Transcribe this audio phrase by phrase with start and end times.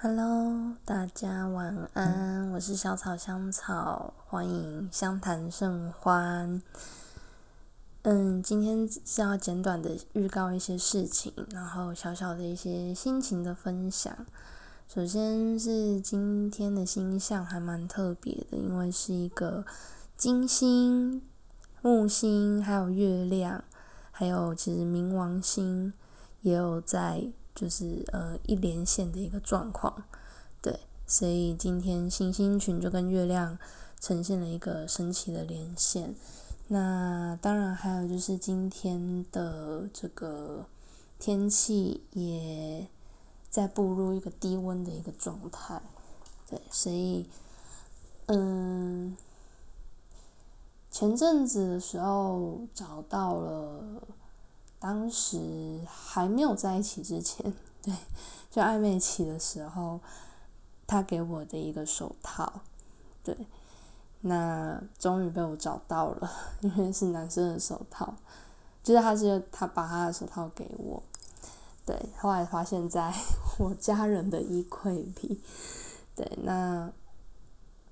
[0.00, 6.62] Hello，大家晚安，我是小草香草，欢迎相谈甚欢。
[8.02, 14.16] 嗯，今天是要简短的预告一些事情，然后小小的一些心情的分享。
[14.86, 19.64] 首先是今天的星象还蛮特别的，因为是一个
[20.16, 21.20] 金星、
[21.82, 23.64] 木星，还有月亮，
[24.12, 25.92] 还有其实冥王星
[26.42, 27.32] 也有在。
[27.58, 30.04] 就是呃一连线的一个状况，
[30.62, 30.78] 对，
[31.08, 33.58] 所以今天星星群就跟月亮
[33.98, 36.14] 呈现了一个神奇的连线。
[36.68, 40.66] 那当然还有就是今天的这个
[41.18, 42.86] 天气也
[43.50, 45.82] 在步入一个低温的一个状态，
[46.48, 47.26] 对，所以
[48.26, 49.16] 嗯，
[50.92, 54.00] 前阵子的时候找到了。
[54.80, 57.92] 当时还没有在一起之前，对，
[58.50, 59.98] 就暧昧期的时候，
[60.86, 62.60] 他给我的一个手套，
[63.24, 63.36] 对，
[64.20, 66.30] 那终于被我找到了，
[66.60, 68.14] 因为是男生的手套，
[68.84, 71.02] 就是他是他把他的手套给我，
[71.84, 73.12] 对，后来发现在
[73.58, 75.40] 我家人的衣柜里，
[76.14, 76.92] 对，那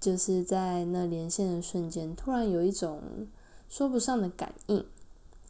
[0.00, 3.28] 就是在那连线的瞬间，突然有一种
[3.68, 4.86] 说不上的感应。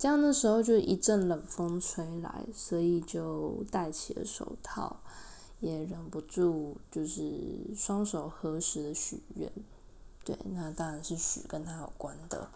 [0.00, 4.96] 这样的时候就一阵冷风吹来，所以就戴起了手套，
[5.60, 7.30] 也忍不住就是
[7.76, 9.52] 双手合十的许愿。
[10.24, 12.48] 对，那当然是许跟他有关的。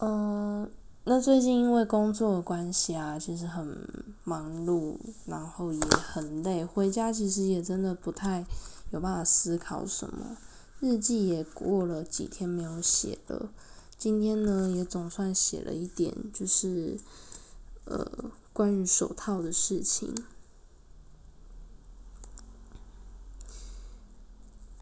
[0.00, 0.70] 嗯，
[1.04, 3.88] 那最近因为工作的关系啊，其实很
[4.22, 8.44] 忙碌，然后也很累，回家其实也真的不太
[8.90, 10.36] 有办法思考什么，
[10.80, 13.48] 日记也过了几天没有写了。
[13.98, 16.98] 今天呢，也总算写了一点，就是
[17.86, 20.14] 呃关于手套的事情。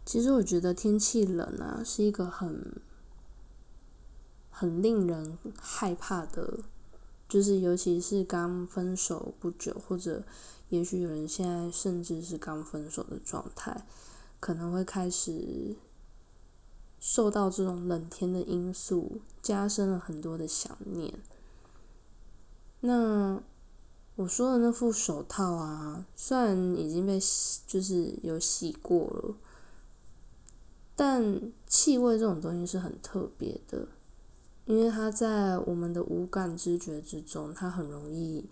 [0.04, 2.80] 其实我觉得天气冷啊，是一个很
[4.50, 6.58] 很令人害怕的，
[7.28, 10.24] 就是尤其是刚分手不久，或者
[10.70, 13.86] 也许有人现在甚至是刚分手的状态，
[14.40, 15.76] 可能会开始。
[17.06, 21.12] 受到这种冷天的因素，加深了很多的想念。
[22.80, 23.42] 那
[24.16, 29.34] 我说的那副手套啊，虽然已经被洗，就是有洗过了，
[30.96, 33.86] 但气味这种东西是很特别的，
[34.64, 38.46] 因为它在我们的五感知觉之中，它很容易，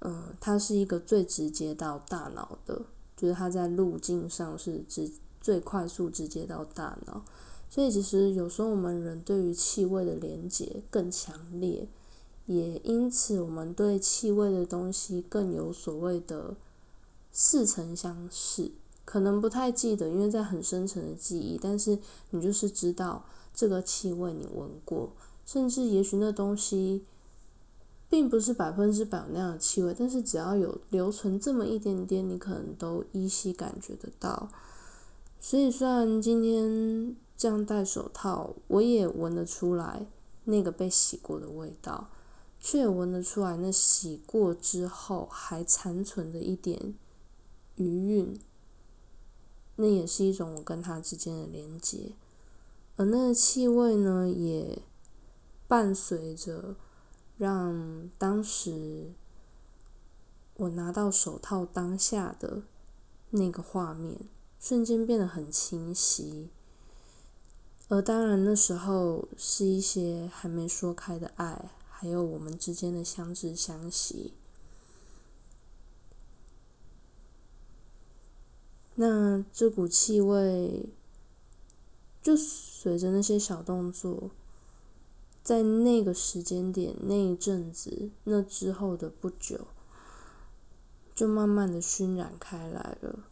[0.00, 2.82] 嗯，它是一个最直接到大脑的，
[3.16, 5.08] 就是它在路径上是直。
[5.44, 7.22] 最快速直接到大脑，
[7.68, 11.86] 所以其实有时候我们人对于气味的连接更强烈，
[12.46, 16.56] 也因此我们对气味的东西更有所谓的
[17.30, 18.70] 似曾相识，
[19.04, 21.98] 可能不太记得，因为在很深层的记忆，但是
[22.30, 25.12] 你就是知道这个气味你闻过，
[25.44, 27.04] 甚至也许那东西
[28.08, 34.48] 并不是百分之百那样的气味，但是只要有留存这么一点点，你可能都依稀感觉得到。
[35.46, 40.06] 所以，虽然今天这样戴手套，我也闻得出来
[40.44, 42.08] 那个被洗过的味道，
[42.58, 46.94] 却也闻得出来那洗过之后还残存的一点
[47.74, 48.40] 余韵。
[49.76, 52.12] 那也是一种我跟他之间的连接，
[52.96, 54.80] 而那个气味呢，也
[55.68, 56.74] 伴随着
[57.36, 59.12] 让当时
[60.54, 62.62] 我拿到手套当下的
[63.28, 64.18] 那个画面。
[64.66, 66.48] 瞬间变得很清晰，
[67.88, 74.32] 而当然那时候是一些还没说开的爱，还有我们之间的相知相惜。
[78.94, 80.86] 那这股气味，
[82.22, 84.30] 就随着那些小动作，
[85.42, 89.66] 在那个时间点、那一阵子、那之后的不久，
[91.14, 93.24] 就慢慢的熏染开来了。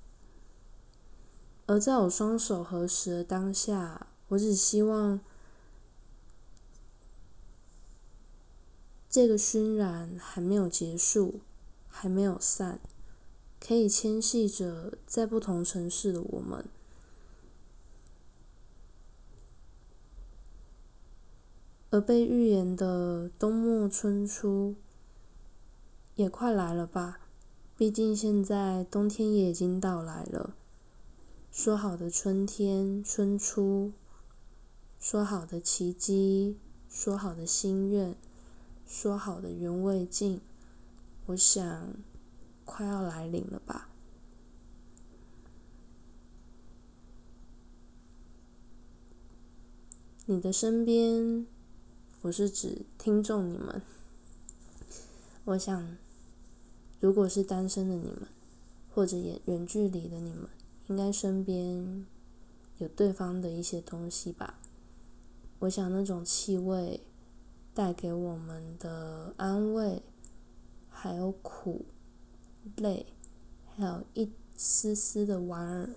[1.67, 5.21] 而在我双手合十的当下，我只希望
[9.09, 11.41] 这个熏染还没有结束，
[11.89, 12.81] 还没有散，
[13.61, 16.65] 可以牵系着在不同城市的我们。
[21.91, 24.75] 而被预言的冬末春初
[26.15, 27.21] 也快来了吧？
[27.77, 30.55] 毕竟现在冬天也已经到来了。
[31.53, 33.93] 说好的春天，春初。
[34.99, 36.57] 说好的奇迹，
[36.89, 38.17] 说好的心愿，
[38.87, 40.41] 说好的缘未尽。
[41.27, 41.95] 我想
[42.65, 43.91] 快要来临了吧。
[50.25, 51.47] 你的身边，
[52.23, 53.83] 不是指听众你们。
[55.45, 55.99] 我想
[56.99, 58.27] 如果是单身的你们，
[58.95, 60.49] 或者远远距离的你们。
[60.89, 62.07] 应该身边
[62.79, 64.59] 有对方的一些东西吧。
[65.61, 67.01] 我想那种气味
[67.73, 70.03] 带给我们的安慰，
[70.89, 71.85] 还有苦、
[72.77, 73.07] 累，
[73.77, 75.91] 还有一丝丝的莞尔，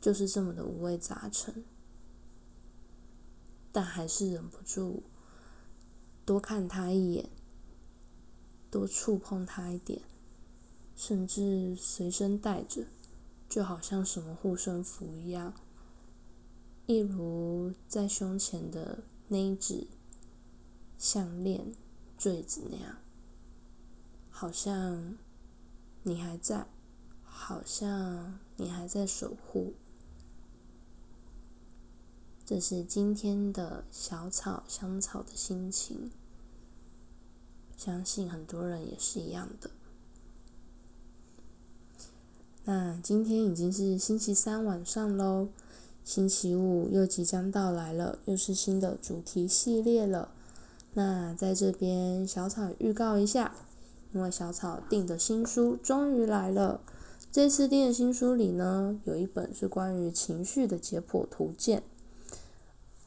[0.00, 1.62] 就是这么的五味杂陈。
[3.74, 5.02] 但还是忍不住
[6.26, 7.30] 多看他一眼，
[8.70, 10.02] 多触碰他一点，
[11.04, 12.86] 甚至随身带着。
[13.48, 15.52] 就好像什么护身符一样，
[16.86, 19.88] 一如在胸前的那一只
[20.96, 21.72] 项链、
[22.16, 22.96] 坠子那样，
[24.30, 25.18] 好像
[26.04, 26.66] 你还在，
[27.24, 29.74] 好像你还在守护。
[32.46, 36.10] 这是今天的小草香草的心情，
[37.76, 39.70] 相信很多人也是一样的。
[42.64, 45.48] 那今天已经是星期三晚上喽，
[46.04, 50.30] 星期五又即将到来了，又是新的主题系列了。
[50.94, 53.52] 那在这边小草预告一下，
[54.12, 56.80] 因为小草订的新书终于来了。
[57.32, 61.82] 这次订的新书里呢，有一本是关于情绪的解剖图鉴。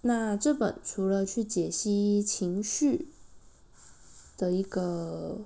[0.02, 3.08] 那这本除了去解析情绪
[4.38, 5.42] 的一个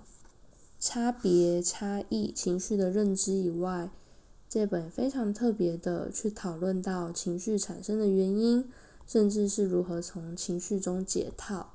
[0.79, 3.89] 差别、差异、情绪的认知以外，
[4.47, 8.71] 这本非常特别的，去讨论到情绪产生的原因，
[9.05, 11.71] 甚至是如何从情绪中解套。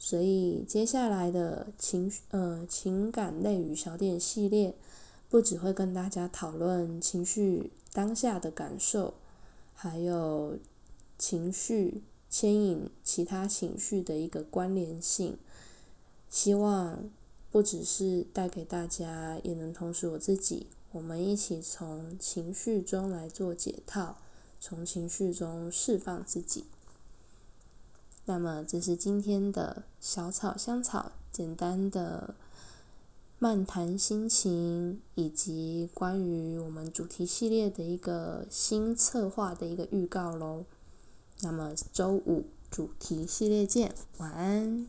[0.00, 4.74] 所以接下来的情绪呃情感类与小点系列，
[5.28, 9.14] 不只会跟大家讨论情绪当下的感受，
[9.74, 10.58] 还有
[11.18, 15.36] 情绪牵引其他情绪的一个关联性。
[16.28, 17.10] 希望
[17.50, 20.66] 不只是带给大家，也能同时我自己。
[20.92, 24.16] 我们一起从情绪中来做解套，
[24.58, 26.64] 从情绪中释放自己。
[28.24, 32.34] 那么，这是今天的小草香草简单的
[33.38, 40.64] 漫谈心情，以及关于我们主题系列的一个新策划的一个预告喽。
[41.40, 44.86] 那么，周五主题系列见，晚安。